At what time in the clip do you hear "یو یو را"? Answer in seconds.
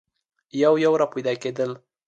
0.61-1.07